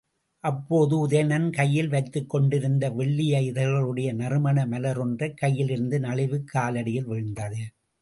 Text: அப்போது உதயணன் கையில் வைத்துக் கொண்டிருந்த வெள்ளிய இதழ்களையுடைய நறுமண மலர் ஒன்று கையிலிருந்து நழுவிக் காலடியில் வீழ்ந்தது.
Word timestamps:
அப்போது 0.43 1.07
உதயணன் 1.07 1.51
கையில் 1.51 1.87
வைத்துக் 1.87 2.29
கொண்டிருந்த 2.29 2.89
வெள்ளிய 2.89 3.43
இதழ்களையுடைய 3.51 4.13
நறுமண 4.13 4.65
மலர் 4.65 4.97
ஒன்று 4.97 5.33
கையிலிருந்து 5.41 5.99
நழுவிக் 5.99 6.49
காலடியில் 6.53 7.09
வீழ்ந்தது. 7.11 7.63